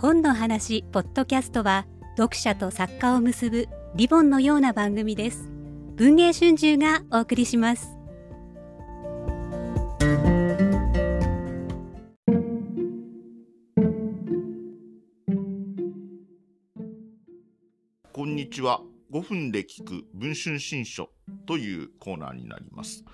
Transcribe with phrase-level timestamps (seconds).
[0.00, 1.84] 本の話ポッドキャストは
[2.16, 5.50] 読者と作家を結ぶリボンのような番組です。
[5.96, 7.98] 文藝春秋がお送りします。
[18.12, 18.80] こんにちは。
[19.10, 21.10] 5分で聞く文春新書
[21.44, 23.04] というコーナーになります。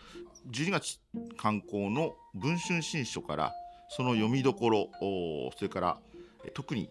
[0.50, 1.00] 12月
[1.38, 3.52] 刊行の文春新書から
[3.88, 4.90] その読みどころ
[5.56, 5.98] それから
[6.52, 6.90] 特に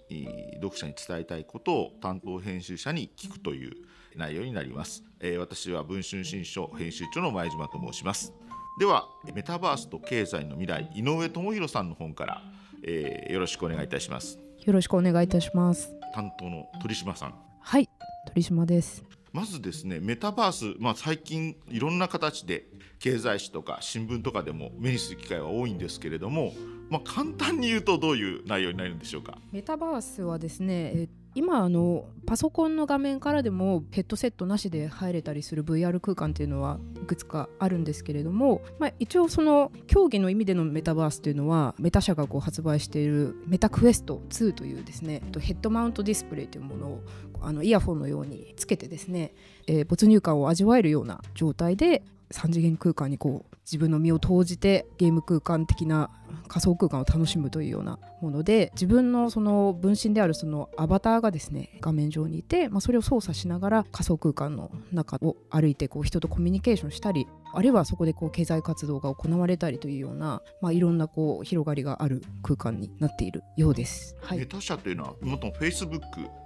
[0.56, 3.74] 読者に伝えたいことを担当編集者に聞くという
[4.16, 8.34] 内容になります、えー、私は文春新書編集長の前島と申します。
[8.80, 12.42] ではメタバースと経済の未来井上智弘さんの本から、
[12.84, 14.40] えー、よろしくお願いいたします。
[14.64, 15.90] よろしくお願いいたします。
[16.14, 17.36] 担当の鳥島さん。
[17.60, 17.90] はい
[18.28, 19.04] 鳥島です。
[19.32, 22.66] まずですねメタバース、まあ、最近いろんな形で
[23.00, 26.54] 経済誌とか新聞とかでも目にする機会は多いんですけれども、
[26.90, 29.38] まあ、簡単に言うとどういう内容になるんでしょうか？
[29.52, 47.04] メタバースはですね今あのパソコンの画面からでもヘッドセットなしで入れたりする VR 空間っていうのはいくつかあるんですけれども、まあ、一応その競技の意味でのメタバースというのはメタ社がこう発売しているメタクエスト2というですねヘッドマウントディスプレイというものを
[47.42, 49.34] あのイヤホンのようにつけてですね、
[49.66, 56.10] えー、没入感を味わえるような状態で3次元空間にこう自分の身を投じてゲーム空間的な
[56.48, 74.16] 仮想空間を楽しむというようなもので自分のその分身であるそのアバターがですね画面上にいて、まあ、それを操作しながら仮想空間の中を歩いてこう人とコミュニケーションしたりあるいはそこでこう経済活動が行われたりというような、まあ、いろんなこう広がりがある空間になっているようです。
[74.22, 76.06] はい、メタ社というのは元フェイスブック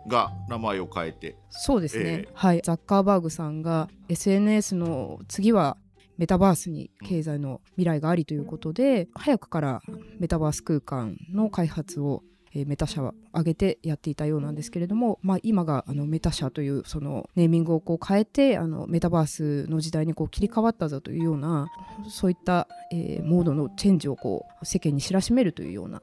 [0.10, 1.38] が名前を変えて？
[1.50, 2.62] そうですね、えー、はい。
[2.64, 5.78] ザッカーバーグさんが SNS の次は
[6.18, 9.82] メタバースに経済の未来がありということで早くから
[10.20, 12.24] メタバース空間の開発を
[12.54, 21.68] メタ社は上げてやっていたようなんですけれども、まあ、今があのメタ社というそのネーミングをこう変えてあのメタバースの時代にこう切り替わったぞというような
[22.10, 26.02] そういった、えー、モードのチェンジをこう世間に知らしめるというような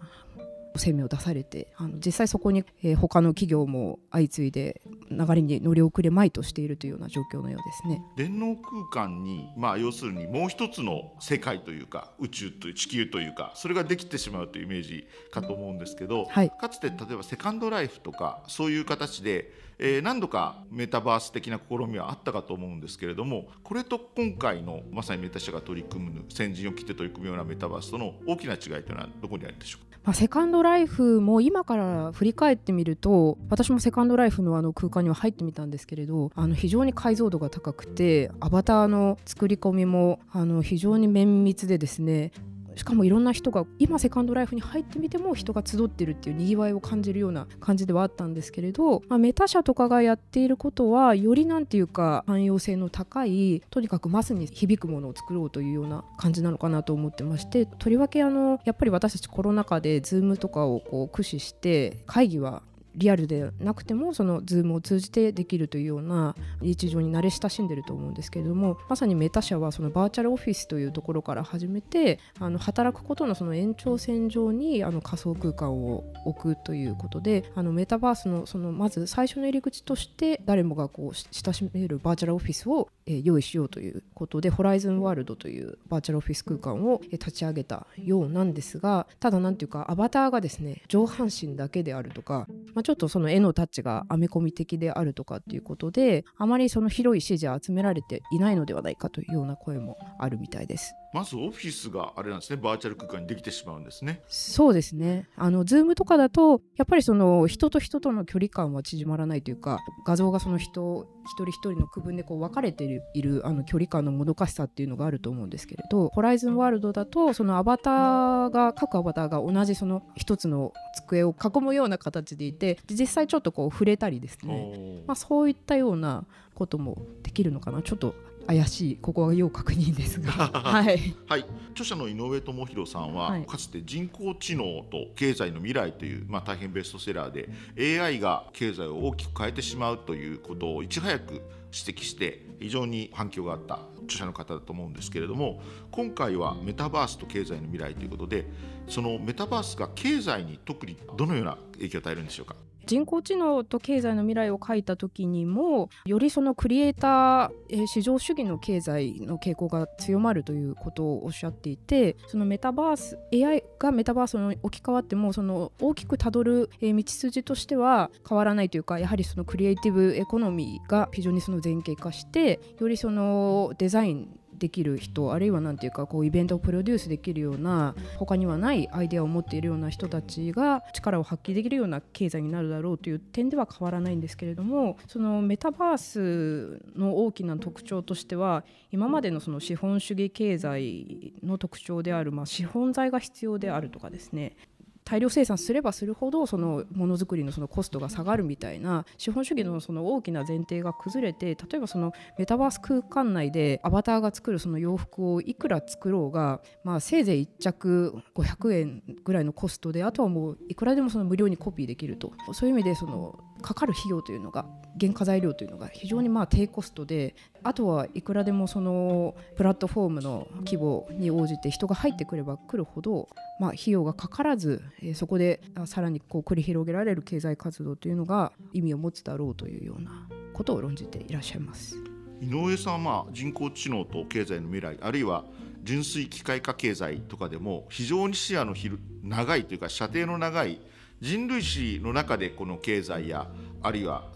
[0.76, 4.80] 声明を出されてあの実際そこに、え、他の企業も相次いで
[5.14, 8.02] 流れに乗り遅れまいとしているというような状況のようですね。
[8.16, 29.98] 電脳空間に、まあ、要するにもう一つの世界というか宇宙という地球というかそれができてしまうというイメージかと思うんですけど、はい、かつて例えばセカンドライフとかそういう形で、えー、何度かメタバース的な試みはあったかと思うんですけれどもこれと今回のまさにメタ社が取り組む先陣を切って取り組むようなメタバースとの大きな違いというのはどこにあるんでしょうか？
[30.04, 42.32] まあ、セカンドライフも今から振り返ってみると私もセカンドライフのあの空間には入ってみたんですけれどあの非常に解像度が高くてアバターの作り込みもあの非常に綿密でですね
[42.76, 62.62] しかもいろんな人が今セカンドライフに入ってみても人が集ってるっていうにぎわいを感じるような感じではあったんですけれど、まあ、メタ社とかがやっていることはよりなんていうか汎用性の高いとにかくマスに響くものを作ろうというような感じなのかなと思ってましてとりわけあのやっぱり私たちコロナ禍で Zoom とかをこう駆使して会議は
[62.96, 100.94] リアルでなくてもその Zoom を通じてできるというような日常に慣れ親しんでると思うんですけれどもまさにメタ社はそのバーチャルオフィスというところから始めてあの働くことのその延長線上にあの仮想空間を置くということであのメタバースのそのまず最初の入り口として誰もがこう親しめるバーチャルオフィスをえ用意しようということでホライズンワールドというバーチャルオフィス空間を立ち上げたようなんですがただ何ていうかアバターがですね上半身だけであるとか、ま、ちょっとその絵のタッチがアメコミ的であるとかっていうことであまりその広い支持を集められていないのではないかというような声もあるみたいです。
[101.14, 102.60] まずオフィスがあれなんですね。
[102.60, 104.24] バーチャル空間にできてしまうんですね。
[104.26, 105.28] そうですね。
[105.36, 126.24] あのズームとかだとやっぱりその人と人との距離感は縮まらないというか画像がその人一人一人の区分でこう分かれているいるあの距離感のもどかしさっていうのがあると思うんですけれどホライズンワールドだとそのアバターが各アバターが同じその一つの机を囲むような形でいて実際ちょっとこう触れたりですね、まあ、そういったような
[126.54, 127.82] こともできるのかな。
[127.82, 128.14] ちょっと
[128.46, 130.32] 怪しいここは要確認ですが。
[130.52, 137.32] はい、はい、著者の井上智弘さんは、はい、かつて人工知能と経済の未来という、まあ、大変ベストセラー
[137.76, 148.46] で AI が経済を大きく変えてしまうということをいち早く指摘して非常に反響があった著者の方だと思うんですけれども今回はメタバースと経済の未来ということで
[148.88, 152.54] そのメタバースが経済に特にどのような影響を与えるんでしょうか？
[152.86, 194.56] 人工知能と経済の未来を書いた時にもよりそのクリエイター、えー、市場主義の経済の傾向が強まるということをおっしゃっていてそのメタバース AI がメタバースに置き換わってもその大きくたどる、えー、道筋としては変わらないというかやはりそのクリエイティブエコノミーが非常にその前傾化してよりそのデザインできる人あるいは何ていうかこうイベントをプロデュースできるような他にはないアイデアを持っているような人たちが力を発揮できるような経済になるだろうという点では変わらないんですけれどもそのメタバースの大きな特徴としては今までのその資本主義経済の特徴である、まあ、資本財が必要であるとかですね。
[195.04, 212.32] 大量生産すればするほどそのものづくりのそのコストが下がるみたいな資本主義のその大きな前提が崩れて例えばそのメタバース空間内でアバターが作るその洋服をいくら作ろうが、まあ、せいぜい1着500円ぐらいのコストであとはもういくらでもその無料にコピーできると。
[212.52, 214.66] そういう意味でそのかかる費用というのが
[215.00, 231.96] 原価材料というのが非常にまあ低コストであとはいくらでもそのプラットフォームの規模に応じて人が入ってくれば来るほど、まあ、費用がかからず、えー、そこでさらにこう繰り広げられる経済活動というのが意味を持つだろうというようなことを論じていらっしゃいます。
[232.42, 235.44] 井上さんはまあ人工知能と経済の未来あるいは
[235.82, 238.74] 純粋機械化経済とかでも非常に視野の
[239.22, 240.80] 長いというか射程の長い
[241.24, 243.48] 人類史の中でこの経済や
[243.82, 244.26] あるいは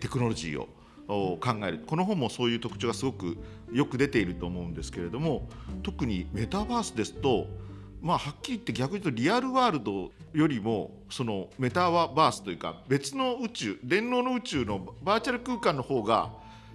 [0.00, 3.38] テクノロジーを考えるこの本もそういう特徴がすごく
[3.72, 5.48] よく出ていると思うんですけれども
[5.84, 7.46] 特にメタバースですと
[8.02, 16.32] まあはっきり言って逆に言うとリアルワールドよりもそのメタバースというか別の宇宙電脳の宇宙のバーチャル空間の方が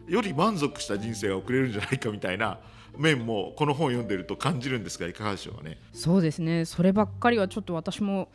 [0.08, 2.60] より満足した人生が送れるんじゃないかみたいな
[2.98, 5.78] 面もこの本を読んでると感じるんですがいかがでしょうかね。
[5.92, 8.30] そうですねそればっかりはちょっと私も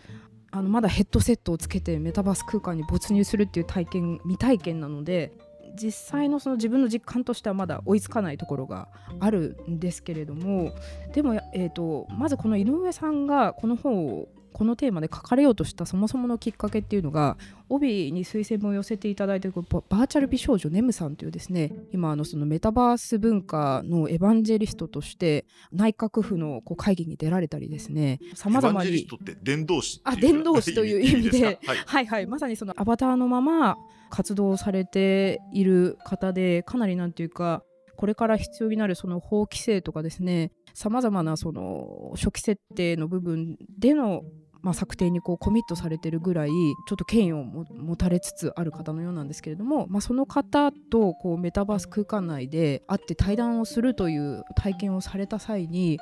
[0.54, 5.32] あのまだヘッドセットをつけてメタバース空間に没入するっていう体験未体験なので
[5.74, 8.86] 実際のその自分の実感としてはまだ追いつかないところが
[9.18, 10.72] あるんですけれども
[11.12, 17.36] でも、えーと、まずこの井上さんがこの本をこのテーマで書かれようとしたそもそものきっかけっていうのが
[17.68, 29.08] 帯に推薦文を寄せていただいているバーチャル美少女ネムさんというですね今あのそのメタバース文化のエヴァンジェリストとして内閣府のこう会議に出られたりですねさまざまに
[29.42, 31.58] 伝道師あ伝道師という意味で。
[31.66, 32.26] はい、はいはい。
[32.26, 33.76] まさにそのアバターのまま
[34.10, 37.64] 活動されている方でかなりなんていうか
[37.96, 44.22] これから必要になるその法規制とかですねさまざまなその初期設定の部分での
[44.64, 55.98] まあ、策定にこうコミットされてるぐらいちょっと権威を持たれつつある方のようなんですけれども、まあ、その方とこうメタバース空間内で会って対談をするという体験をされた際に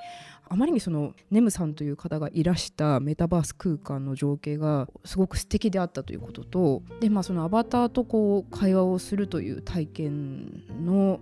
[0.49, 11.19] あまりにそのネムさんという方がいらしたメタバース空間の情景がすごく素敵であったということとで、まあ、そのアバターとこう会話をするという体験の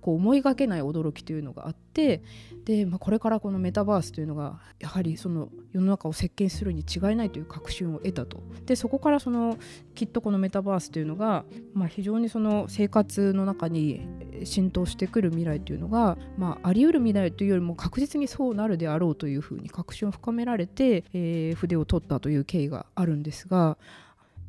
[0.00, 2.22] こう思いがけない驚きというのがあって
[2.66, 8.40] で、まあ、これからこのメタバースというのがやはりその世の中を席巻するに違いないという確信を得たと。
[8.64, 9.58] でそこからその
[9.96, 11.44] きっとこのメタバースというのが、
[11.74, 14.06] まあ、非常にその生活の中に
[14.44, 23.76] 浸透してくる未来というのが、まあ、あり得る未来というよりも確実にそうなるであろうというふうに確信を深められて、えー、筆を取ったという経緯があるんですが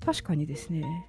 [0.06, 1.08] 確かにですね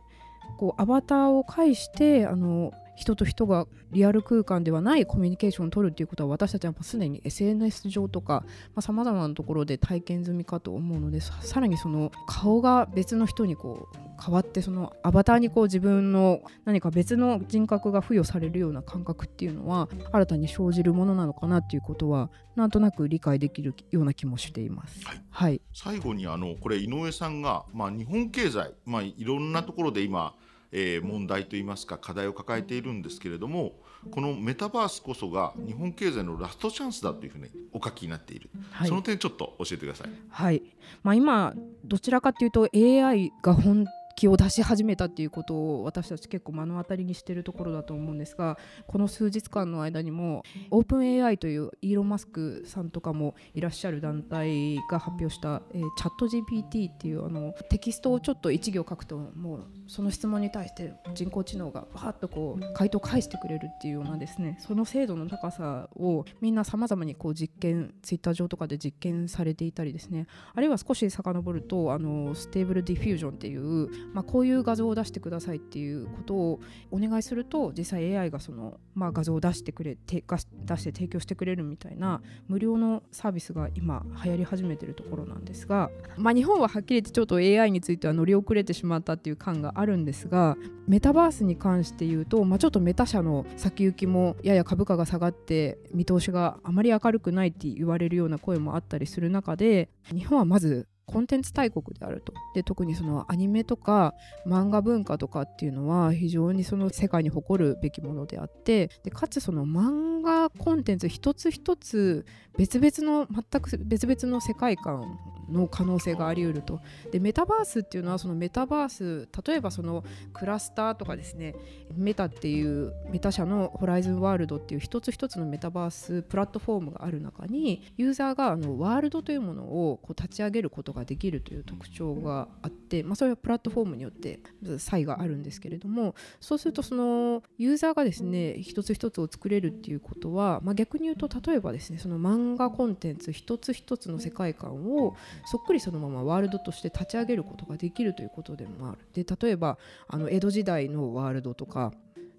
[0.57, 8.45] こうアバターを介してあの人と人がリアル空間ではないコミュニケーションを取るっていうことは私たちはすでに SNS 上とか
[8.81, 25.05] さまざ、まなところで体験済みかと思うのでさらにその顔が別の人にこう変わってそのアバターにこう自分の何か別の人格が付与されるような感覚っていうのは新たに生じるものなのかなっていうことはなんとなく理解できるような気もしています。
[25.05, 30.35] はい、はい、最後にあのこれ井上さんが、まあ、日本経済、まあ、いろんなところで今
[30.79, 33.73] えー、問題といいますか課題を抱えているんですけれども
[34.11, 40.11] このメタバースこそが日本経済のラストチャンスだというふうにお書きになっている、はい、その点ちょっと教えてください。
[40.29, 40.63] はい。
[41.03, 76.61] まあ、今どちらかというと AI が本気を出し始めたっていうことを私たち結構目の当たりにしてるところだと思うんですがこの数日間の間にもオープン AI というイーロン・マスクさんとかもいらっしゃる団体が発表した、えー、チャット GPT っていうあのテキストをちょっと1行書くともうその質問に対して人工知能がバーッとこう回答を返してくれるっていうようなですねその精度の高さをみんなさまざまにこう実験ツイッター上とかで実験されていたりですねあるいは少し遡るとあの Stable Diffusion っていうまあ、こういう画像を出してくださいっていうことを
[76.91, 80.25] お願いすると実際 AI がその、まあ、画像を出してくれて
[80.65, 90.57] 出して提供してくれるみたいな無料のサービスが今流行り始めてるところなんですが、まあ、日本ははっきり言ってちょっと AI については乗り遅れてしまったっていう感があるんですが
[90.89, 102.33] メタバースに関して言うと、まあ、ちょっとメタ社の先行きもやや株価が下がって見通しがあまり明るくないって言われるような声もあったりする中で日本はまずコンテンツ大国であると。
[102.55, 104.15] で特にそのアニメとか
[104.47, 110.16] 漫画文化とかっていうのは非常にその世界に誇るべきものであってでかつその漫画
[110.59, 115.19] コンテンツ一つ一つ別々の全く別々の世界観
[115.49, 116.81] の可能性があり得ると。
[117.13, 121.55] でメタバースっていうのはそのメタバース例えばそのクラスターとかですね
[121.95, 134.41] メタっていうメタ社のホライズンワールドっていう一つ一つのメタバースプラットフォームがある中にユーザーがあのワールドというものをこう立ち上げることができるという特徴があって、まあ、それはプラットフォームによって
[134.79, 149.25] 差異があるんですけれどもそうするとそのユーザーがですね一つ一つを作れるっていうことは、まあ、逆に言うと例えばですねその漫画コンテンツ一つ一つの世界観をそっくりそのままワールドとして立ち上げることができるということでもある。
[149.25, 151.93] で例えばあの江戸時代のワールドとか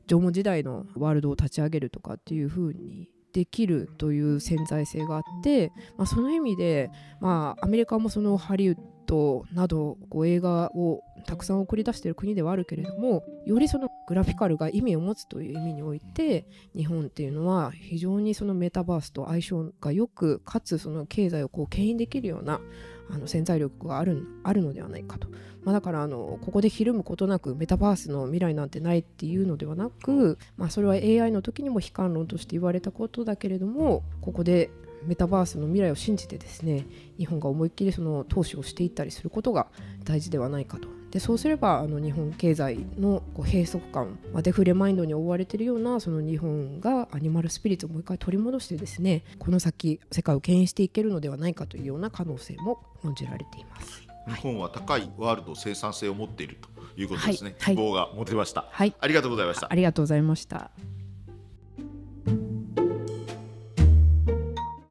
[0.08, 8.78] 縄文時代のワールドを立ち上げるとかっていう風にできるという潜在性があって、まあ、その意味で、まあ、アメリカもそのハリウッ
[9.08, 16.46] ドなどこう映画をたくさん送り出している国ではあるけれどもよりそのグラフィカルが意味を持つという意味において
[16.76, 22.62] 日本っていうのは非常にそのメタバースと相性がよくかつその経済をこう牽引できるような
[23.10, 25.30] あの潜在力があるあるのではないかと、
[25.64, 34.70] まあ、だからあのここでひるむことなくメタバースの未来なんてないっていうのではなく、まあ、それは AI の時にも悲観論として言われたことだけれどもここで
[35.08, 36.86] メタバースの未来を信じてですね
[37.18, 39.68] 日本が思いっきりその投資をしていったりすることが
[40.04, 54.08] 大事ではないかとでそうすればあの日本経済のこう閉塞感、まあ、デフレマインドに覆われているようなその日本がアニマルスピリッツをもう一回取り戻してですねこの先世界を牽引していけるのではないかというような可能性も論じられています。
[54.28, 57.56] 日本は高いワールド生産性を持っているということですね。
[57.60, 58.66] はい、希望が持てました。
[58.70, 59.68] はい、ありがとうございました。
[59.72, 60.72] ありがとうございました。